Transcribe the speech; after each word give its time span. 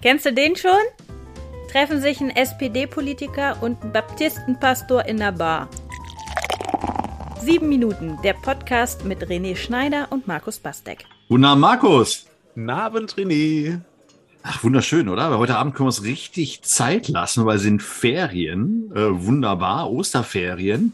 Kennst 0.00 0.26
du 0.26 0.32
den 0.32 0.54
schon? 0.54 0.70
Treffen 1.72 2.00
sich 2.00 2.20
ein 2.20 2.30
SPD-Politiker 2.30 3.60
und 3.60 3.82
ein 3.82 3.92
Baptistenpastor 3.92 5.04
in 5.06 5.16
der 5.16 5.32
Bar. 5.32 5.68
Sieben 7.40 7.68
Minuten, 7.68 8.16
der 8.22 8.34
Podcast 8.34 9.04
mit 9.04 9.26
René 9.26 9.56
Schneider 9.56 10.06
und 10.10 10.28
Markus 10.28 10.60
Bastek. 10.60 11.04
Guten 11.28 11.44
Abend, 11.44 11.62
Markus. 11.62 12.26
Guten 12.54 12.70
Abend, 12.70 13.16
René. 13.16 13.80
Ach, 14.44 14.62
wunderschön, 14.62 15.08
oder? 15.08 15.22
Aber 15.22 15.38
heute 15.38 15.56
Abend 15.56 15.74
können 15.74 15.86
wir 15.86 15.96
uns 15.96 16.04
richtig 16.04 16.62
Zeit 16.62 17.08
lassen, 17.08 17.44
weil 17.44 17.56
es 17.56 17.62
sind 17.62 17.82
Ferien. 17.82 18.92
Äh, 18.94 19.26
wunderbar, 19.26 19.90
Osterferien. 19.90 20.92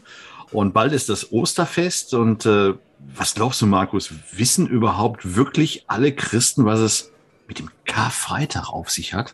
Und 0.51 0.73
bald 0.73 0.93
ist 0.93 1.09
das 1.09 1.31
Osterfest. 1.31 2.15
Und 2.15 2.47
äh, 2.47 2.73
was 3.15 3.35
glaubst 3.35 3.61
du, 3.61 3.67
Markus? 3.67 4.11
Wissen 4.31 4.65
überhaupt 4.65 5.35
wirklich 5.35 5.83
alle 5.85 6.11
Christen, 6.11 6.65
was 6.65 6.79
es 6.79 7.11
mit 7.47 7.59
dem 7.59 7.69
Karfreitag 7.85 8.69
auf 8.69 8.89
sich 8.89 9.13
hat? 9.13 9.33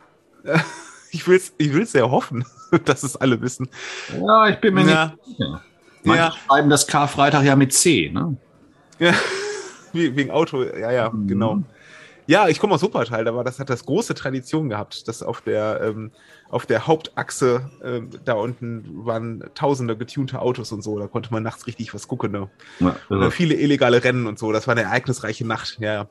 Ich 1.11 1.27
will 1.27 1.37
es 1.37 1.53
ich 1.57 1.73
will's 1.73 1.91
sehr 1.91 2.09
hoffen, 2.09 2.45
dass 2.85 3.03
es 3.03 3.15
alle 3.15 3.41
wissen. 3.41 3.69
Ja, 4.19 4.47
ich 4.47 4.59
bin 4.59 4.73
mir 4.73 4.85
ja. 4.85 5.05
nicht 5.07 5.25
sicher. 5.25 5.61
Manche 6.03 6.23
ja. 6.23 6.31
schreiben 6.31 6.69
das 6.69 6.87
Karfreitag 6.87 7.43
ja 7.43 7.55
mit 7.55 7.73
C, 7.73 8.09
ne? 8.11 8.37
Ja, 8.97 9.13
wegen 9.93 10.31
Auto, 10.31 10.63
ja, 10.63 10.91
ja, 10.91 11.09
mhm. 11.09 11.27
genau. 11.27 11.63
Ja, 12.27 12.47
ich 12.47 12.59
komme 12.59 12.75
aus 12.75 12.81
Wuppertal, 12.81 13.25
da 13.25 13.35
war 13.35 13.43
das 13.43 13.59
hat 13.59 13.69
das 13.69 13.85
große 13.85 14.13
Tradition 14.13 14.69
gehabt, 14.69 15.07
dass 15.07 15.21
auf 15.21 15.41
der 15.41 15.81
ähm, 15.83 16.11
auf 16.49 16.65
der 16.65 16.87
Hauptachse 16.87 17.69
ähm, 17.83 18.09
da 18.23 18.33
unten 18.33 19.05
waren 19.05 19.43
tausende 19.53 19.97
getunte 19.97 20.39
Autos 20.39 20.71
und 20.71 20.81
so, 20.81 20.97
da 20.99 21.07
konnte 21.07 21.31
man 21.33 21.43
nachts 21.43 21.67
richtig 21.67 21.93
was 21.93 22.07
gucken. 22.07 22.31
Ne? 22.31 22.49
Ja, 22.79 22.95
also. 23.09 23.31
Viele 23.31 23.55
illegale 23.55 24.03
Rennen 24.03 24.27
und 24.27 24.39
so, 24.39 24.51
das 24.51 24.67
war 24.67 24.73
eine 24.73 24.83
ereignisreiche 24.83 25.45
Nacht. 25.45 25.77
Ja, 25.79 25.93
ja. 25.93 26.07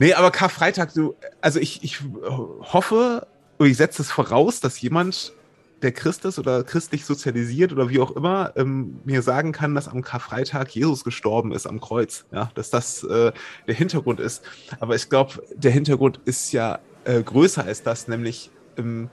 Nee, 0.00 0.14
aber 0.14 0.30
Karfreitag, 0.30 0.94
du, 0.94 1.14
also 1.42 1.60
ich, 1.60 1.84
ich 1.84 2.00
hoffe, 2.24 3.26
ich 3.58 3.76
setze 3.76 4.00
es 4.00 4.10
voraus, 4.10 4.60
dass 4.60 4.80
jemand, 4.80 5.34
der 5.82 5.92
Christ 5.92 6.24
ist 6.24 6.38
oder 6.38 6.64
christlich 6.64 7.04
sozialisiert 7.04 7.70
oder 7.72 7.90
wie 7.90 8.00
auch 8.00 8.10
immer, 8.16 8.54
ähm, 8.56 9.00
mir 9.04 9.20
sagen 9.20 9.52
kann, 9.52 9.74
dass 9.74 9.88
am 9.88 10.00
Karfreitag 10.00 10.74
Jesus 10.74 11.04
gestorben 11.04 11.52
ist 11.52 11.66
am 11.66 11.80
Kreuz. 11.80 12.24
Ja, 12.32 12.50
dass 12.54 12.70
das 12.70 13.02
äh, 13.04 13.32
der 13.66 13.74
Hintergrund 13.74 14.20
ist. 14.20 14.42
Aber 14.78 14.94
ich 14.94 15.10
glaube, 15.10 15.42
der 15.54 15.70
Hintergrund 15.70 16.18
ist 16.24 16.50
ja 16.52 16.78
äh, 17.04 17.22
größer 17.22 17.64
als 17.64 17.82
das, 17.82 18.08
nämlich 18.08 18.50
ähm, 18.78 19.10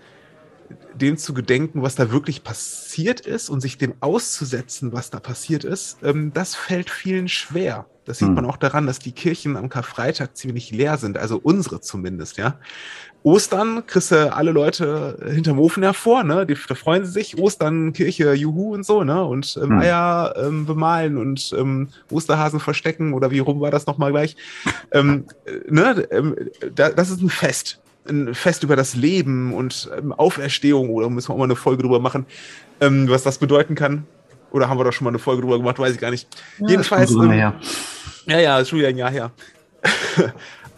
dem 0.93 1.17
zu 1.17 1.33
gedenken, 1.33 1.81
was 1.81 1.95
da 1.95 2.11
wirklich 2.11 2.43
passiert 2.45 3.19
ist 3.19 3.49
und 3.49 3.59
sich 3.59 3.77
dem 3.77 3.95
auszusetzen, 3.99 4.93
was 4.93 5.09
da 5.09 5.19
passiert 5.19 5.65
ist, 5.65 5.97
ähm, 6.01 6.31
das 6.33 6.55
fällt 6.55 6.89
vielen 6.89 7.27
schwer. 7.27 7.87
Das 8.07 8.19
sieht 8.19 8.29
hm. 8.29 8.35
man 8.35 8.45
auch 8.45 8.55
daran, 8.55 8.87
dass 8.87 8.99
die 8.99 9.11
Kirchen 9.11 9.57
am 9.57 9.67
Karfreitag 9.67 10.35
ziemlich 10.37 10.71
leer 10.71 10.97
sind, 10.97 11.17
also 11.17 11.39
unsere 11.43 11.81
zumindest, 11.81 12.37
ja. 12.37 12.55
Ostern 13.21 13.85
kriegst 13.85 14.11
du 14.11 14.33
alle 14.33 14.51
Leute 14.51 15.17
hinterm 15.29 15.59
Ofen 15.59 15.83
hervor, 15.83 16.23
ne? 16.23 16.45
Die, 16.45 16.55
da 16.67 16.75
freuen 16.75 17.03
sie 17.03 17.11
sich. 17.11 17.37
Ostern, 17.37 17.91
Kirche, 17.91 18.31
Juhu 18.33 18.73
und 18.73 18.85
so, 18.85 19.03
ne? 19.03 19.25
Und 19.25 19.59
ähm, 19.61 19.71
hm. 19.71 19.79
Eier 19.79 20.33
ähm, 20.37 20.65
bemalen 20.65 21.17
und 21.17 21.53
ähm, 21.57 21.89
Osterhasen 22.09 22.61
verstecken 22.61 23.13
oder 23.13 23.29
wie 23.29 23.39
rum 23.39 23.59
war 23.59 23.71
das 23.71 23.85
nochmal 23.85 24.11
gleich? 24.11 24.37
ähm, 24.93 25.25
ne? 25.67 26.07
Ähm, 26.09 26.35
da, 26.73 26.89
das 26.89 27.09
ist 27.09 27.21
ein 27.21 27.29
Fest. 27.29 27.81
Ein 28.07 28.33
Fest 28.33 28.63
über 28.63 28.77
das 28.77 28.95
Leben 28.95 29.53
und 29.53 29.91
ähm, 29.97 30.13
Auferstehung, 30.13 30.89
oder 30.91 31.09
müssen 31.09 31.27
wir 31.27 31.33
auch 31.33 31.39
mal 31.39 31.43
eine 31.43 31.57
Folge 31.57 31.83
drüber 31.83 31.99
machen, 31.99 32.25
ähm, 32.79 33.09
was 33.09 33.23
das 33.23 33.39
bedeuten 33.39 33.75
kann. 33.75 34.05
Oder 34.51 34.69
haben 34.69 34.77
wir 34.79 34.83
doch 34.83 34.93
schon 34.93 35.05
mal 35.05 35.11
eine 35.11 35.19
Folge 35.19 35.41
drüber 35.41 35.57
gemacht, 35.57 35.79
weiß 35.79 35.93
ich 35.93 35.99
gar 35.99 36.11
nicht. 36.11 36.27
Ja, 36.59 36.69
Jedenfalls. 36.69 37.11
Ähm, 37.11 37.31
ja, 37.31 38.39
ja, 38.39 38.59
ist 38.59 38.69
schon 38.69 38.79
wieder 38.79 38.89
ein 38.89 38.97
Jahr 38.97 39.11
her. 39.11 39.31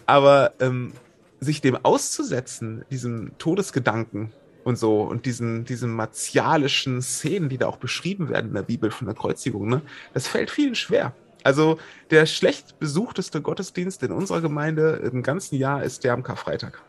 Aber 0.05 0.53
ähm, 0.59 0.93
sich 1.39 1.61
dem 1.61 1.77
auszusetzen, 1.83 2.83
diesem 2.91 3.31
Todesgedanken 3.37 4.31
und 4.63 4.77
so 4.77 5.01
und 5.01 5.25
diesen, 5.25 5.65
diesen 5.65 5.93
martialischen 5.93 7.01
Szenen, 7.01 7.49
die 7.49 7.57
da 7.57 7.67
auch 7.67 7.77
beschrieben 7.77 8.29
werden 8.29 8.47
in 8.47 8.53
der 8.53 8.63
Bibel 8.63 8.91
von 8.91 9.07
der 9.07 9.15
Kreuzigung, 9.15 9.69
ne, 9.69 9.81
das 10.13 10.27
fällt 10.27 10.51
vielen 10.51 10.75
schwer. 10.75 11.13
Also 11.43 11.79
der 12.11 12.25
schlecht 12.25 12.79
besuchteste 12.79 13.41
Gottesdienst 13.41 14.03
in 14.03 14.11
unserer 14.11 14.41
Gemeinde 14.41 15.09
im 15.11 15.23
ganzen 15.23 15.55
Jahr 15.55 15.83
ist 15.83 16.03
der 16.03 16.13
am 16.13 16.23
Karfreitag. 16.23 16.81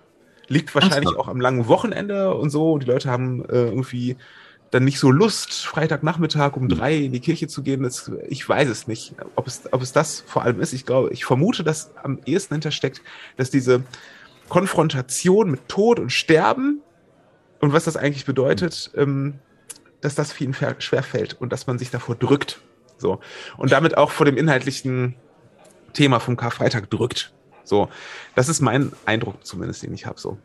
Liegt 0.48 0.74
wahrscheinlich 0.74 1.16
auch 1.16 1.28
am 1.28 1.40
langen 1.40 1.68
Wochenende 1.68 2.34
und 2.34 2.50
so. 2.50 2.78
Die 2.78 2.86
Leute 2.86 3.08
haben 3.08 3.44
äh, 3.44 3.66
irgendwie 3.66 4.16
dann 4.70 4.84
nicht 4.84 5.00
so 5.00 5.10
Lust, 5.10 5.66
Freitagnachmittag 5.66 6.56
um 6.56 6.68
drei 6.68 6.96
in 6.96 7.12
die 7.12 7.20
Kirche 7.20 7.48
zu 7.48 7.62
gehen. 7.62 7.82
Das, 7.82 8.10
ich 8.28 8.48
weiß 8.48 8.68
es 8.68 8.86
nicht, 8.86 9.14
ob 9.34 9.46
es, 9.46 9.62
ob 9.72 9.82
es 9.82 9.92
das 9.92 10.20
vor 10.20 10.42
allem 10.42 10.60
ist. 10.60 10.72
Ich 10.72 10.86
glaube, 10.86 11.10
ich 11.12 11.24
vermute, 11.24 11.64
dass 11.64 11.90
am 12.02 12.20
ehesten 12.24 12.54
hintersteckt, 12.54 13.02
dass 13.36 13.50
diese 13.50 13.82
Konfrontation 14.48 15.50
mit 15.50 15.68
Tod 15.68 15.98
und 15.98 16.10
Sterben 16.10 16.80
und 17.60 17.72
was 17.72 17.84
das 17.84 17.96
eigentlich 17.96 18.24
bedeutet, 18.24 18.90
ähm, 18.94 19.34
dass 20.00 20.14
das 20.14 20.32
vielen 20.32 20.54
schwer 20.54 21.02
fällt 21.02 21.40
und 21.40 21.52
dass 21.52 21.66
man 21.66 21.78
sich 21.78 21.90
davor 21.90 22.14
drückt. 22.14 22.60
So. 22.96 23.20
Und 23.56 23.72
damit 23.72 23.96
auch 23.96 24.10
vor 24.10 24.26
dem 24.26 24.36
inhaltlichen 24.36 25.16
Thema 25.92 26.20
vom 26.20 26.36
Karfreitag 26.36 26.90
drückt. 26.90 27.32
So. 27.64 27.88
Das 28.34 28.48
ist 28.48 28.60
mein 28.60 28.92
Eindruck 29.04 29.44
zumindest, 29.44 29.82
den 29.82 29.94
ich 29.94 30.06
habe. 30.06 30.18
So. 30.20 30.38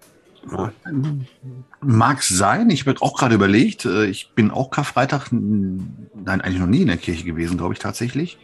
Mag 1.81 2.23
sein. 2.23 2.69
Ich 2.69 2.85
habe 2.85 3.01
auch 3.01 3.17
gerade 3.17 3.35
überlegt, 3.35 3.85
äh, 3.85 4.05
ich 4.05 4.31
bin 4.35 4.51
auch 4.51 4.69
Karfreitag, 4.69 5.29
nein, 5.31 6.41
eigentlich 6.41 6.59
noch 6.59 6.67
nie 6.67 6.81
in 6.81 6.87
der 6.87 6.97
Kirche 6.97 7.23
gewesen, 7.23 7.57
glaube 7.57 7.73
ich 7.73 7.79
tatsächlich. 7.79 8.37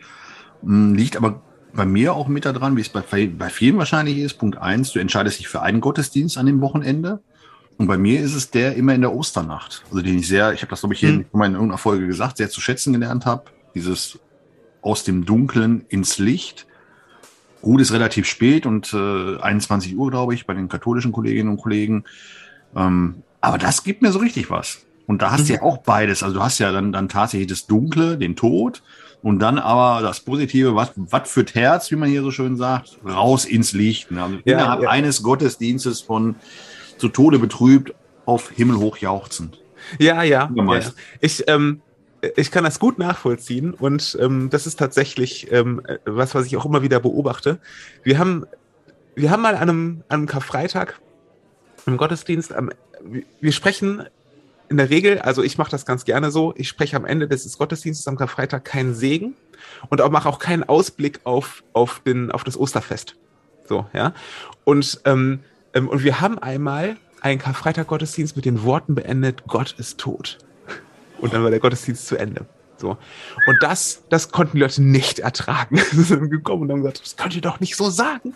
Hm, 0.63 0.95
liegt 0.95 1.17
aber 1.17 1.41
bei 1.73 1.85
mir 1.85 2.13
auch 2.13 2.27
mit 2.27 2.45
daran, 2.45 2.75
wie 2.75 2.81
es 2.81 2.89
bei, 2.89 3.01
bei 3.01 3.49
vielen 3.49 3.77
wahrscheinlich 3.77 4.17
ist. 4.17 4.35
Punkt 4.35 4.57
eins, 4.57 4.91
du 4.91 4.99
entscheidest 4.99 5.39
dich 5.39 5.47
für 5.47 5.61
einen 5.61 5.81
Gottesdienst 5.81 6.37
an 6.37 6.45
dem 6.45 6.61
Wochenende. 6.61 7.21
Und 7.77 7.87
bei 7.87 7.97
mir 7.97 8.21
ist 8.21 8.35
es 8.35 8.51
der 8.51 8.75
immer 8.75 8.93
in 8.93 9.01
der 9.01 9.13
Osternacht. 9.13 9.83
Also 9.89 10.01
den 10.01 10.19
ich 10.19 10.27
sehr, 10.27 10.53
ich 10.53 10.61
habe 10.61 10.69
das 10.69 10.81
glaube 10.81 10.93
ich 10.93 10.99
hier 10.99 11.09
hm. 11.09 11.25
in 11.33 11.39
irgendeiner 11.41 11.77
Folge 11.77 12.07
gesagt, 12.07 12.37
sehr 12.37 12.49
zu 12.49 12.61
schätzen 12.61 12.93
gelernt 12.93 13.25
habe. 13.25 13.45
Dieses 13.73 14.19
aus 14.81 15.03
dem 15.03 15.25
Dunkeln 15.25 15.85
ins 15.89 16.17
Licht. 16.17 16.67
Gut 17.61 17.81
ist 17.81 17.93
relativ 17.93 18.25
spät 18.25 18.65
und 18.65 18.93
äh, 18.93 19.37
21 19.37 19.97
Uhr, 19.97 20.09
glaube 20.09 20.33
ich, 20.33 20.45
bei 20.45 20.53
den 20.53 20.69
katholischen 20.69 21.11
Kolleginnen 21.11 21.49
und 21.49 21.57
Kollegen. 21.57 22.03
Ähm, 22.75 23.23
aber 23.39 23.57
das 23.57 23.83
gibt 23.83 24.01
mir 24.01 24.11
so 24.11 24.19
richtig 24.19 24.49
was. 24.49 24.85
Und 25.07 25.21
da 25.21 25.31
hast 25.31 25.49
du 25.49 25.53
mhm. 25.53 25.59
ja 25.59 25.61
auch 25.63 25.79
beides. 25.79 26.23
Also 26.23 26.35
du 26.35 26.43
hast 26.43 26.59
ja 26.59 26.71
dann, 26.71 26.91
dann 26.91 27.09
tatsächlich 27.09 27.47
das 27.47 27.67
Dunkle, 27.67 28.17
den 28.17 28.35
Tod 28.35 28.81
und 29.21 29.39
dann 29.39 29.59
aber 29.59 30.01
das 30.01 30.21
Positive, 30.21 30.75
was, 30.75 30.91
was 30.95 31.29
für 31.29 31.45
Herz, 31.53 31.91
wie 31.91 31.95
man 31.95 32.09
hier 32.09 32.21
so 32.21 32.31
schön 32.31 32.57
sagt, 32.57 32.97
raus 33.05 33.45
ins 33.45 33.73
Licht. 33.73 34.11
Ne? 34.11 34.23
Also 34.23 34.35
ja, 34.45 34.53
innerhalb 34.53 34.83
ja. 34.83 34.89
eines 34.89 35.21
Gottesdienstes 35.21 36.01
von 36.01 36.35
zu 36.97 37.09
Tode 37.09 37.39
betrübt 37.39 37.93
auf 38.25 38.51
Himmel 38.51 38.77
hoch 38.77 38.97
jauchzend. 38.97 39.59
Ja, 39.99 40.23
ja. 40.23 40.49
ja. 40.55 40.81
Ich, 41.19 41.43
ähm, 41.47 41.81
ich 42.35 42.51
kann 42.51 42.63
das 42.63 42.79
gut 42.79 42.99
nachvollziehen 42.99 43.73
und 43.73 44.17
ähm, 44.19 44.49
das 44.49 44.67
ist 44.67 44.77
tatsächlich 44.77 45.51
ähm, 45.51 45.81
was, 46.05 46.35
was 46.35 46.45
ich 46.45 46.57
auch 46.57 46.65
immer 46.65 46.81
wieder 46.81 46.99
beobachte. 46.99 47.59
Wir 48.03 48.19
haben, 48.19 48.45
wir 49.15 49.31
haben 49.31 49.41
mal 49.41 49.55
an 49.55 49.69
einem, 49.69 50.03
an 50.07 50.19
einem 50.19 50.27
Karfreitag 50.27 50.99
im 51.85 51.97
Gottesdienst, 51.97 52.53
am, 52.53 52.69
wir 53.39 53.51
sprechen 53.51 54.03
in 54.69 54.77
der 54.77 54.89
Regel, 54.89 55.19
also 55.19 55.43
ich 55.43 55.57
mache 55.57 55.71
das 55.71 55.85
ganz 55.85 56.05
gerne 56.05 56.31
so, 56.31 56.53
ich 56.55 56.69
spreche 56.69 56.95
am 56.95 57.05
Ende 57.05 57.27
des 57.27 57.57
Gottesdienstes 57.57 58.07
am 58.07 58.17
Karfreitag 58.17 58.63
keinen 58.65 58.93
Segen 58.93 59.35
und 59.89 60.01
auch 60.01 60.11
mache 60.11 60.29
auch 60.29 60.39
keinen 60.39 60.63
Ausblick 60.63 61.21
auf, 61.23 61.63
auf, 61.73 62.01
den, 62.05 62.31
auf 62.31 62.43
das 62.43 62.57
Osterfest. 62.57 63.15
So, 63.67 63.85
ja. 63.93 64.13
Und, 64.63 65.01
ähm, 65.05 65.39
ähm, 65.73 65.89
und 65.89 66.03
wir 66.03 66.21
haben 66.21 66.39
einmal 66.39 66.97
einen 67.21 67.39
Karfreitag-Gottesdienst 67.39 68.35
mit 68.35 68.45
den 68.45 68.63
Worten 68.63 68.95
beendet, 68.95 69.43
Gott 69.47 69.75
ist 69.77 69.99
tot. 69.99 70.37
Und 71.21 71.33
dann 71.33 71.43
war 71.43 71.49
der 71.49 71.59
Gottesdienst 71.59 72.07
zu 72.07 72.17
Ende. 72.17 72.45
So. 72.81 72.97
Und 73.45 73.61
das, 73.61 74.03
das 74.09 74.31
konnten 74.31 74.57
die 74.57 74.61
Leute 74.61 74.81
nicht 74.81 75.19
ertragen. 75.19 75.77
Sie 75.91 76.01
sind 76.01 76.29
gekommen 76.29 76.63
und 76.63 76.71
haben 76.71 76.81
gesagt, 76.81 77.01
das 77.03 77.15
könnt 77.15 77.35
ihr 77.35 77.41
doch 77.41 77.59
nicht 77.59 77.77
so 77.77 77.89
sagen. 77.89 78.33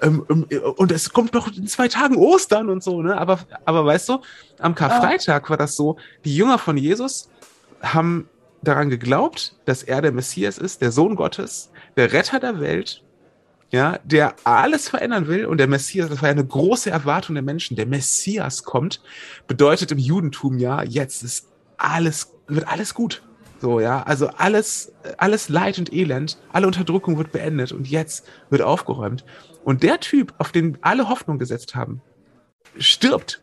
Ähm, 0.00 0.24
ähm, 0.30 0.46
und 0.76 0.92
es 0.92 1.12
kommt 1.12 1.34
doch 1.34 1.48
in 1.48 1.66
zwei 1.66 1.88
Tagen 1.88 2.16
Ostern 2.16 2.70
und 2.70 2.82
so, 2.82 3.02
ne? 3.02 3.18
Aber, 3.18 3.40
aber 3.64 3.84
weißt 3.84 4.08
du, 4.08 4.20
am 4.58 4.74
Karfreitag 4.74 5.50
war 5.50 5.56
das 5.56 5.76
so, 5.76 5.96
die 6.24 6.34
Jünger 6.34 6.58
von 6.58 6.76
Jesus 6.76 7.28
haben 7.82 8.28
daran 8.62 8.90
geglaubt, 8.90 9.56
dass 9.64 9.82
er 9.82 10.02
der 10.02 10.12
Messias 10.12 10.58
ist, 10.58 10.82
der 10.82 10.92
Sohn 10.92 11.16
Gottes, 11.16 11.70
der 11.96 12.12
Retter 12.12 12.38
der 12.40 12.60
Welt, 12.60 13.02
ja, 13.70 13.98
der 14.04 14.34
alles 14.44 14.88
verändern 14.88 15.28
will 15.28 15.46
und 15.46 15.58
der 15.58 15.68
Messias, 15.68 16.10
das 16.10 16.22
war 16.22 16.28
ja 16.28 16.32
eine 16.32 16.44
große 16.44 16.90
Erwartung 16.90 17.34
der 17.36 17.42
Menschen, 17.42 17.76
der 17.76 17.86
Messias 17.86 18.64
kommt, 18.64 19.00
bedeutet 19.46 19.92
im 19.92 19.98
Judentum 19.98 20.58
ja, 20.58 20.82
jetzt 20.82 21.22
ist 21.22 21.49
alles, 21.80 22.34
wird 22.46 22.68
alles 22.68 22.94
gut. 22.94 23.22
So, 23.60 23.78
ja, 23.78 24.02
also 24.02 24.28
alles, 24.28 24.92
alles 25.18 25.50
Leid 25.50 25.78
und 25.78 25.92
Elend, 25.92 26.38
alle 26.50 26.66
Unterdrückung 26.66 27.18
wird 27.18 27.30
beendet 27.30 27.72
und 27.72 27.88
jetzt 27.88 28.26
wird 28.48 28.62
aufgeräumt. 28.62 29.24
Und 29.64 29.82
der 29.82 30.00
Typ, 30.00 30.32
auf 30.38 30.50
den 30.50 30.78
alle 30.80 31.08
Hoffnung 31.10 31.38
gesetzt 31.38 31.74
haben, 31.74 32.00
stirbt. 32.78 33.42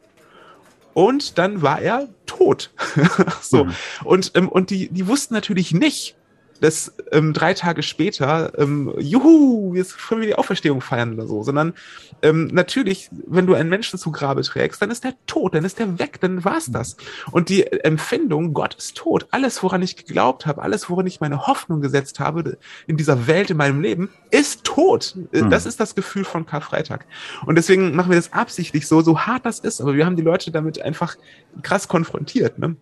Und 0.93 1.37
dann 1.37 1.61
war 1.61 1.79
er 1.79 2.09
tot. 2.25 2.71
so. 3.41 3.65
Mhm. 3.65 3.75
Und, 4.03 4.31
ähm, 4.33 4.49
und 4.49 4.71
die, 4.71 4.89
die 4.89 5.07
wussten 5.07 5.35
natürlich 5.35 5.71
nicht, 5.71 6.15
dass 6.63 6.93
ähm, 7.11 7.33
drei 7.33 7.53
Tage 7.53 7.83
später, 7.83 8.51
ähm, 8.57 8.93
juhu, 8.97 9.75
jetzt 9.75 9.97
können 9.97 10.21
wir 10.21 10.27
die 10.27 10.35
Auferstehung 10.35 10.81
feiern 10.81 11.13
oder 11.13 11.27
so, 11.27 11.43
sondern 11.43 11.73
ähm, 12.21 12.47
natürlich, 12.47 13.09
wenn 13.25 13.45
du 13.45 13.53
einen 13.53 13.69
Menschen 13.69 13.99
zu 13.99 14.11
Grabe 14.11 14.41
trägst, 14.41 14.81
dann 14.81 14.91
ist 14.91 15.03
der 15.03 15.13
tot, 15.25 15.55
dann 15.55 15.65
ist 15.65 15.79
der 15.79 15.99
weg, 15.99 16.19
dann 16.21 16.43
war's 16.43 16.67
das. 16.71 16.97
Und 17.31 17.49
die 17.49 17.65
Empfindung, 17.65 18.53
Gott 18.53 18.75
ist 18.75 18.97
tot, 18.97 19.27
alles, 19.31 19.61
woran 19.63 19.81
ich 19.81 19.95
geglaubt 19.95 20.45
habe, 20.45 20.61
alles, 20.61 20.89
woran 20.89 21.07
ich 21.07 21.19
meine 21.19 21.47
Hoffnung 21.47 21.81
gesetzt 21.81 22.19
habe 22.19 22.57
in 22.87 22.97
dieser 22.97 23.27
Welt, 23.27 23.49
in 23.49 23.57
meinem 23.57 23.81
Leben, 23.81 24.09
ist 24.31 24.63
tot. 24.63 25.15
Mhm. 25.31 25.49
Das 25.49 25.65
ist 25.65 25.79
das 25.79 25.95
Gefühl 25.95 26.23
von 26.23 26.45
Karfreitag. 26.45 27.05
Und 27.45 27.55
deswegen 27.55 27.95
machen 27.95 28.11
wir 28.11 28.17
das 28.17 28.33
absichtlich 28.33 28.87
so, 28.87 29.01
so 29.01 29.19
hart 29.21 29.45
das 29.45 29.59
ist, 29.59 29.81
aber 29.81 29.95
wir 29.95 30.05
haben 30.05 30.15
die 30.15 30.23
Leute 30.23 30.51
damit 30.51 30.81
einfach 30.81 31.15
krass 31.61 31.87
konfrontiert. 31.87 32.59
Ne? 32.59 32.75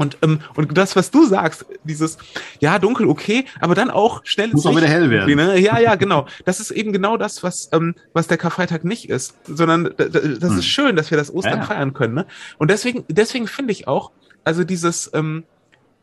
Und, 0.00 0.16
ähm, 0.22 0.40
und 0.54 0.78
das, 0.78 0.96
was 0.96 1.10
du 1.10 1.26
sagst, 1.26 1.66
dieses, 1.84 2.16
ja, 2.58 2.78
dunkel, 2.78 3.06
okay, 3.06 3.44
aber 3.60 3.74
dann 3.74 3.90
auch 3.90 4.22
schnell 4.24 4.48
Muss 4.48 4.64
auch 4.64 4.74
wieder 4.74 4.88
hell 4.88 5.10
werden. 5.10 5.36
Ne? 5.36 5.58
Ja, 5.60 5.78
ja, 5.78 5.94
genau. 5.96 6.26
Das 6.46 6.58
ist 6.58 6.70
eben 6.70 6.94
genau 6.94 7.18
das, 7.18 7.42
was, 7.42 7.68
ähm, 7.72 7.94
was 8.14 8.26
der 8.26 8.38
Karfreitag 8.38 8.82
nicht 8.82 9.10
ist, 9.10 9.34
sondern 9.46 9.92
das 9.98 10.14
hm. 10.14 10.58
ist 10.58 10.64
schön, 10.64 10.96
dass 10.96 11.10
wir 11.10 11.18
das 11.18 11.30
Ostern 11.30 11.58
ja, 11.58 11.66
feiern 11.66 11.92
können. 11.92 12.14
Ne? 12.14 12.26
Und 12.56 12.70
deswegen, 12.70 13.04
deswegen 13.08 13.46
finde 13.46 13.72
ich 13.72 13.88
auch, 13.88 14.10
also 14.42 14.64
dieses, 14.64 15.10
ähm, 15.12 15.44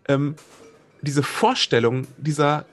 ähm, 0.08 0.36
diese 1.02 1.24
Vorstellung, 1.24 2.06
dieser 2.18 2.66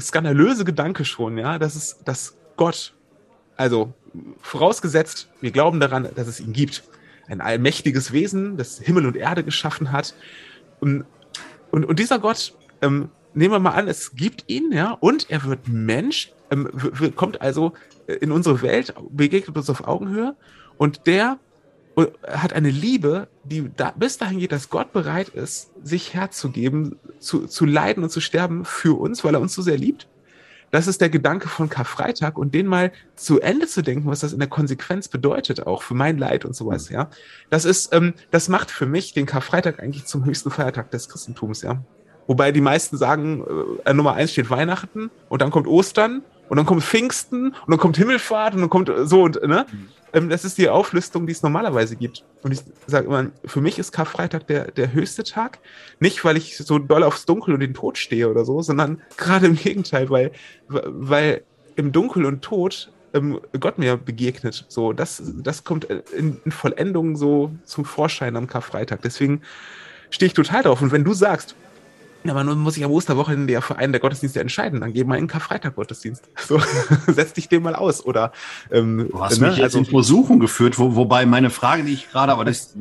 skandalöse 0.00 0.64
Gedanke 0.64 1.04
schon, 1.04 1.36
ja, 1.36 1.58
dass 1.58 1.74
es, 1.74 1.98
dass 2.06 2.34
Gott, 2.56 2.94
also 3.58 3.92
vorausgesetzt, 4.40 5.28
wir 5.42 5.50
glauben 5.50 5.80
daran, 5.80 6.08
dass 6.14 6.28
es 6.28 6.40
ihn 6.40 6.54
gibt, 6.54 6.82
ein 7.28 7.40
allmächtiges 7.40 8.12
Wesen, 8.12 8.56
das 8.56 8.78
Himmel 8.78 9.06
und 9.06 9.16
Erde 9.16 9.44
geschaffen 9.44 9.92
hat, 9.92 10.14
und, 10.80 11.04
und, 11.70 11.84
und 11.84 11.98
dieser 11.98 12.18
Gott, 12.18 12.54
ähm, 12.82 13.08
nehmen 13.34 13.52
wir 13.52 13.58
mal 13.58 13.70
an, 13.70 13.88
es 13.88 14.14
gibt 14.14 14.44
ihn, 14.48 14.72
ja, 14.72 14.92
und 14.92 15.30
er 15.30 15.44
wird 15.44 15.68
Mensch, 15.68 16.32
ähm, 16.50 16.70
kommt 17.16 17.40
also 17.40 17.72
äh, 18.06 18.14
in 18.14 18.32
unsere 18.32 18.62
Welt, 18.62 18.94
begegnet 19.10 19.56
uns 19.56 19.70
auf 19.70 19.86
Augenhöhe 19.86 20.36
und 20.78 21.06
der 21.06 21.38
äh, 21.96 22.06
hat 22.28 22.52
eine 22.52 22.70
Liebe, 22.70 23.28
die 23.44 23.70
da, 23.74 23.92
bis 23.96 24.18
dahin 24.18 24.38
geht, 24.38 24.52
dass 24.52 24.70
Gott 24.70 24.92
bereit 24.92 25.30
ist, 25.30 25.70
sich 25.82 26.14
herzugeben, 26.14 26.98
zu, 27.18 27.46
zu 27.46 27.64
leiden 27.64 28.02
und 28.02 28.10
zu 28.10 28.20
sterben 28.20 28.64
für 28.64 28.98
uns, 28.98 29.24
weil 29.24 29.34
er 29.34 29.40
uns 29.40 29.54
so 29.54 29.62
sehr 29.62 29.78
liebt. 29.78 30.06
Das 30.70 30.86
ist 30.86 31.00
der 31.00 31.08
Gedanke 31.08 31.48
von 31.48 31.68
Karfreitag 31.68 32.38
und 32.38 32.54
den 32.54 32.66
mal 32.66 32.92
zu 33.14 33.40
Ende 33.40 33.66
zu 33.66 33.82
denken, 33.82 34.08
was 34.08 34.20
das 34.20 34.32
in 34.32 34.38
der 34.38 34.48
Konsequenz 34.48 35.08
bedeutet, 35.08 35.66
auch 35.66 35.82
für 35.82 35.94
mein 35.94 36.18
Leid 36.18 36.44
und 36.44 36.54
sowas, 36.54 36.88
ja. 36.88 37.08
Das 37.50 37.64
ist, 37.64 37.94
ähm, 37.94 38.14
das 38.30 38.48
macht 38.48 38.70
für 38.70 38.86
mich 38.86 39.12
den 39.12 39.26
Karfreitag 39.26 39.80
eigentlich 39.80 40.06
zum 40.06 40.24
höchsten 40.24 40.50
Feiertag 40.50 40.90
des 40.90 41.08
Christentums, 41.08 41.62
ja. 41.62 41.82
Wobei 42.26 42.50
die 42.50 42.60
meisten 42.60 42.96
sagen, 42.96 43.44
äh, 43.84 43.94
Nummer 43.94 44.14
eins 44.14 44.32
steht 44.32 44.50
Weihnachten 44.50 45.10
und 45.28 45.42
dann 45.42 45.50
kommt 45.50 45.66
Ostern 45.66 46.22
und 46.48 46.56
dann 46.56 46.66
kommt 46.66 46.82
Pfingsten 46.82 47.48
und 47.48 47.70
dann 47.70 47.78
kommt 47.78 47.96
Himmelfahrt 47.96 48.54
und 48.54 48.60
dann 48.60 48.70
kommt 48.70 48.90
so 49.04 49.22
und, 49.22 49.40
ne? 49.46 49.66
Ähm, 50.16 50.30
das 50.30 50.44
ist 50.44 50.56
die 50.56 50.70
Auflistung, 50.70 51.26
die 51.26 51.32
es 51.32 51.42
normalerweise 51.42 51.94
gibt. 51.94 52.24
Und 52.42 52.52
ich 52.52 52.60
sage 52.86 53.06
immer, 53.06 53.26
für 53.44 53.60
mich 53.60 53.78
ist 53.78 53.92
Karfreitag 53.92 54.46
der, 54.46 54.70
der 54.70 54.92
höchste 54.92 55.24
Tag. 55.24 55.58
Nicht, 56.00 56.24
weil 56.24 56.38
ich 56.38 56.56
so 56.56 56.78
doll 56.78 57.02
aufs 57.02 57.26
Dunkel 57.26 57.52
und 57.52 57.60
den 57.60 57.74
Tod 57.74 57.98
stehe 57.98 58.30
oder 58.30 58.44
so, 58.44 58.62
sondern 58.62 59.02
gerade 59.18 59.46
im 59.46 59.56
Gegenteil, 59.56 60.08
weil, 60.08 60.32
weil 60.68 61.42
im 61.76 61.92
Dunkel 61.92 62.24
und 62.24 62.40
Tod 62.40 62.90
ähm, 63.12 63.40
Gott 63.60 63.78
mir 63.78 63.98
begegnet. 63.98 64.64
So, 64.68 64.94
das, 64.94 65.22
das 65.42 65.64
kommt 65.64 65.84
in, 65.84 66.40
in 66.44 66.50
Vollendung 66.50 67.16
so 67.16 67.52
zum 67.64 67.84
Vorschein 67.84 68.36
am 68.36 68.46
Karfreitag. 68.46 69.02
Deswegen 69.02 69.42
stehe 70.08 70.28
ich 70.28 70.34
total 70.34 70.62
drauf. 70.62 70.80
Und 70.80 70.92
wenn 70.92 71.04
du 71.04 71.12
sagst, 71.12 71.56
aber 72.24 72.44
nun 72.44 72.58
muss 72.58 72.76
ich 72.76 72.84
am 72.84 72.90
Osterwochenende 72.90 73.52
ja 73.52 73.60
für 73.60 73.76
einen 73.76 73.92
der 73.92 74.00
Gottesdienste 74.00 74.40
entscheiden. 74.40 74.80
Dann 74.80 74.92
geh 74.92 75.04
mal 75.04 75.16
in 75.16 75.24
den 75.24 75.28
Karfreitag-Gottesdienst. 75.28 76.24
So, 76.46 76.60
setz 77.08 77.32
dich 77.32 77.48
dem 77.48 77.64
mal 77.64 77.74
aus. 77.74 78.04
Oder 78.04 78.32
ähm, 78.70 79.08
du 79.10 79.20
hast 79.20 79.40
ne? 79.40 79.48
mich 79.48 79.56
jetzt 79.56 79.64
also, 79.64 79.78
in 79.78 79.84
Versuchung 79.84 80.38
geführt, 80.38 80.78
wo, 80.78 80.94
wobei 80.94 81.26
meine 81.26 81.50
Frage, 81.50 81.82
die 81.82 81.92
ich 81.92 82.10
gerade, 82.10 82.32
aber 82.32 82.44
das 82.44 82.74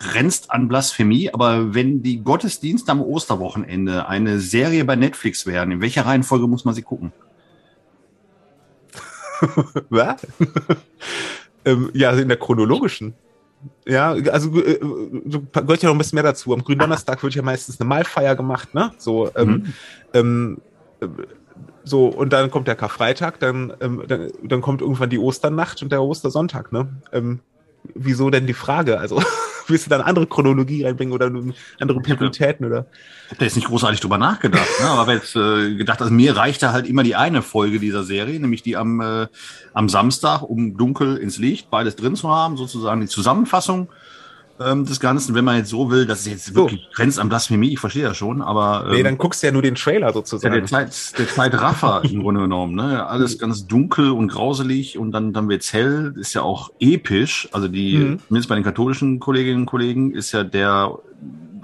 grenzt 0.00 0.50
an 0.50 0.66
Blasphemie, 0.66 1.32
aber 1.32 1.74
wenn 1.74 2.02
die 2.02 2.22
Gottesdienste 2.22 2.90
am 2.90 3.00
Osterwochenende 3.00 4.08
eine 4.08 4.40
Serie 4.40 4.84
bei 4.84 4.96
Netflix 4.96 5.46
wären, 5.46 5.70
in 5.70 5.80
welcher 5.80 6.06
Reihenfolge 6.06 6.48
muss 6.48 6.64
man 6.64 6.74
sie 6.74 6.82
gucken? 6.82 7.12
Was? 9.90 10.26
ähm, 11.64 11.90
ja, 11.94 12.10
in 12.12 12.28
der 12.28 12.36
chronologischen. 12.36 13.14
Ja, 13.86 14.12
also 14.12 14.58
äh, 14.60 14.78
gehört 14.78 15.82
ja 15.82 15.88
noch 15.88 15.94
ein 15.94 15.98
bisschen 15.98 16.16
mehr 16.16 16.22
dazu. 16.22 16.52
Am 16.52 16.64
Gründonnerstag 16.64 17.22
wird 17.22 17.34
ja 17.34 17.42
meistens 17.42 17.80
eine 17.80 17.88
Mahlfeier 17.88 18.34
gemacht, 18.34 18.74
ne? 18.74 18.92
So, 18.98 19.30
ähm, 19.36 19.48
mhm. 19.48 19.74
ähm, 20.12 20.58
äh, 21.00 21.06
so, 21.84 22.06
und 22.06 22.32
dann 22.32 22.50
kommt 22.50 22.66
der 22.66 22.76
Karfreitag, 22.76 23.38
dann, 23.40 23.72
ähm, 23.80 24.02
dann, 24.08 24.30
dann 24.42 24.60
kommt 24.62 24.80
irgendwann 24.80 25.10
die 25.10 25.18
Osternacht 25.18 25.82
und 25.82 25.92
der 25.92 26.02
Ostersonntag, 26.02 26.72
ne? 26.72 26.88
Ähm, 27.12 27.40
wieso 27.94 28.30
denn 28.30 28.46
die 28.46 28.54
Frage? 28.54 28.98
Also, 28.98 29.22
willst 29.66 29.86
du 29.86 29.90
da 29.90 29.96
eine 29.96 30.06
andere 30.06 30.26
Chronologie 30.26 30.84
reinbringen 30.84 31.14
oder 31.14 31.26
andere 31.26 32.00
Prioritäten 32.00 32.66
oder? 32.66 32.86
Ich 33.24 33.30
habe 33.30 33.38
da 33.38 33.44
jetzt 33.44 33.56
nicht 33.56 33.68
großartig 33.68 34.00
drüber 34.00 34.18
nachgedacht, 34.18 34.68
ne? 34.80 34.86
aber 34.86 35.14
jetzt 35.14 35.34
äh, 35.36 35.74
gedacht, 35.74 36.00
also 36.00 36.12
mir 36.12 36.36
reichte 36.36 36.72
halt 36.72 36.86
immer 36.86 37.02
die 37.02 37.16
eine 37.16 37.42
Folge 37.42 37.78
dieser 37.78 38.04
Serie, 38.04 38.38
nämlich 38.38 38.62
die 38.62 38.76
am, 38.76 39.00
äh, 39.00 39.26
am 39.72 39.88
Samstag, 39.88 40.42
um 40.42 40.76
dunkel 40.76 41.16
ins 41.16 41.38
Licht, 41.38 41.70
beides 41.70 41.96
drin 41.96 42.16
zu 42.16 42.28
haben, 42.28 42.56
sozusagen 42.56 43.00
die 43.00 43.06
Zusammenfassung 43.06 43.88
ähm, 44.60 44.84
des 44.84 45.00
Ganzen, 45.00 45.34
wenn 45.34 45.44
man 45.44 45.56
jetzt 45.56 45.70
so 45.70 45.90
will, 45.90 46.06
das 46.06 46.20
ist 46.20 46.26
jetzt 46.26 46.54
wirklich 46.54 46.82
so. 46.82 46.90
grenzt 46.92 47.18
an 47.18 47.28
Blasphemie, 47.28 47.72
ich 47.72 47.80
verstehe 47.80 48.04
das 48.04 48.16
schon, 48.16 48.40
aber. 48.40 48.84
Ähm, 48.86 48.92
nee, 48.92 49.02
dann 49.02 49.18
guckst 49.18 49.42
du 49.42 49.48
ja 49.48 49.52
nur 49.52 49.62
den 49.62 49.74
Trailer 49.74 50.12
sozusagen. 50.12 50.54
Ja, 50.54 50.60
der, 50.60 50.68
Zeit, 50.68 51.18
der 51.18 51.28
Zeitraffer 51.28 52.02
im 52.10 52.22
Grunde 52.22 52.42
genommen, 52.42 52.74
ne? 52.74 53.06
Alles 53.06 53.38
ganz 53.38 53.66
dunkel 53.66 54.10
und 54.10 54.28
grauselig 54.28 54.98
und 54.98 55.12
dann, 55.12 55.32
dann 55.32 55.48
wird's 55.48 55.72
hell, 55.72 56.14
ist 56.16 56.34
ja 56.34 56.42
auch 56.42 56.70
episch. 56.78 57.48
Also 57.52 57.68
die, 57.68 57.96
mhm. 57.96 58.20
zumindest 58.28 58.48
bei 58.48 58.54
den 58.54 58.64
katholischen 58.64 59.18
Kolleginnen 59.18 59.60
und 59.60 59.66
Kollegen, 59.66 60.12
ist 60.12 60.32
ja 60.32 60.44
der 60.44 60.98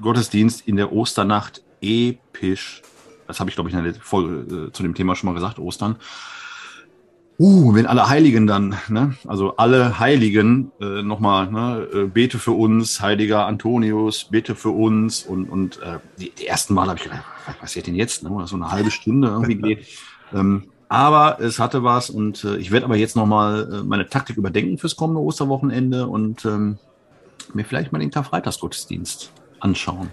Gottesdienst 0.01 0.67
in 0.67 0.77
der 0.77 0.93
Osternacht 0.93 1.63
episch. 1.81 2.83
Das 3.27 3.39
habe 3.39 3.51
ich, 3.51 3.55
glaube 3.55 3.71
ich, 3.71 3.77
in 3.77 3.85
der 3.85 3.95
Folge 3.95 4.69
äh, 4.69 4.73
zu 4.73 4.83
dem 4.83 4.95
Thema 4.95 5.15
schon 5.15 5.29
mal 5.29 5.35
gesagt, 5.35 5.61
Ostern. 5.61 5.97
Uh, 7.41 7.75
wenn 7.75 7.87
alle 7.87 8.07
Heiligen 8.11 8.47
dann, 8.47 8.77
ne? 8.91 9.15
also 9.27 9.57
alle 9.57 9.99
Heiligen 9.99 10.73
äh, 10.79 11.01
nochmal, 11.01 11.51
ne? 11.51 11.89
Äh, 11.91 12.05
bete 12.05 12.39
für 12.39 12.51
uns, 12.51 13.01
heiliger 13.01 13.47
Antonius, 13.47 14.25
bete 14.25 14.55
für 14.55 14.69
uns 14.69 15.23
und, 15.23 15.49
und 15.49 15.81
äh, 15.81 16.01
die, 16.19 16.33
die 16.39 16.47
ersten 16.47 16.75
Mal 16.75 16.89
habe 16.89 16.99
ich 16.99 17.05
gedacht, 17.05 17.25
was 17.47 17.57
passiert 17.57 17.87
denn 17.87 17.95
jetzt? 17.95 18.25
Ne? 18.25 18.47
So 18.47 18.57
eine 18.57 18.71
halbe 18.71 18.91
Stunde 18.91 19.29
irgendwie 19.29 19.57
geht. 19.57 19.87
Ähm, 20.33 20.69
aber 20.89 21.41
es 21.41 21.59
hatte 21.59 21.83
was 21.83 22.09
und 22.09 22.45
äh, 22.45 22.57
ich 22.59 22.71
werde 22.71 22.87
aber 22.87 22.95
jetzt 22.95 23.17
nochmal 23.17 23.69
äh, 23.73 23.83
meine 23.83 24.09
Taktik 24.09 24.37
überdenken 24.37 24.79
fürs 24.79 24.95
kommende 24.95 25.21
Osterwochenende 25.21 26.07
und 26.07 26.45
ähm, 26.45 26.79
mir 27.53 27.65
vielleicht 27.65 27.91
mal 27.91 27.99
den 27.99 28.13
Karfreitagsgottesdienst 28.13 29.33
anschauen. 29.61 30.11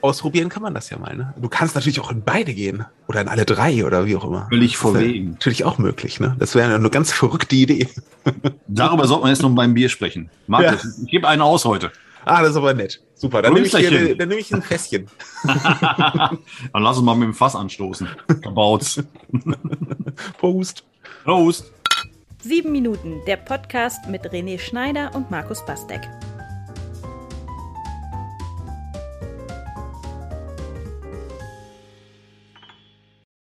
Ausprobieren 0.00 0.48
kann 0.48 0.62
man 0.62 0.72
das 0.72 0.88
ja 0.88 0.98
mal. 0.98 1.14
Ne? 1.14 1.34
Du 1.36 1.48
kannst 1.48 1.74
natürlich 1.74 2.00
auch 2.00 2.10
in 2.10 2.22
beide 2.22 2.54
gehen 2.54 2.86
oder 3.06 3.20
in 3.20 3.28
alle 3.28 3.44
drei 3.44 3.84
oder 3.84 4.06
wie 4.06 4.16
auch 4.16 4.24
immer. 4.24 4.46
Völlig 4.48 4.78
verwegen. 4.78 5.32
Natürlich 5.32 5.64
auch 5.64 5.78
möglich. 5.78 6.20
Ne? 6.20 6.36
Das 6.38 6.54
wäre 6.54 6.74
eine 6.74 6.90
ganz 6.90 7.12
verrückte 7.12 7.54
Idee. 7.56 7.88
Darüber 8.66 9.06
sollte 9.06 9.22
man 9.22 9.30
jetzt 9.30 9.42
noch 9.42 9.50
beim 9.50 9.74
Bier 9.74 9.88
sprechen. 9.88 10.30
Markus, 10.46 10.84
ja. 10.84 10.90
ich 11.04 11.10
gebe 11.10 11.28
einen 11.28 11.42
aus 11.42 11.64
heute. 11.64 11.92
Ah, 12.24 12.42
das 12.42 12.50
ist 12.50 12.56
aber 12.56 12.74
nett. 12.74 13.00
Super, 13.14 13.42
dann 13.42 13.54
nehme 13.54 13.66
ich, 13.66 13.74
hier, 13.74 14.16
dann 14.16 14.28
nehm 14.28 14.38
ich 14.38 14.52
ein 14.52 14.62
Fässchen. 14.62 15.08
dann 15.44 16.38
lass 16.72 16.98
uns 16.98 17.04
mal 17.04 17.14
mit 17.14 17.26
dem 17.26 17.34
Fass 17.34 17.56
anstoßen. 17.56 18.08
Kabaut's. 18.42 19.02
Prost. 20.38 20.84
Prost. 21.24 21.72
Sieben 22.40 22.70
Minuten, 22.70 23.20
der 23.26 23.36
Podcast 23.36 24.08
mit 24.08 24.22
René 24.26 24.58
Schneider 24.58 25.14
und 25.14 25.30
Markus 25.30 25.64
Bastek. 25.64 26.08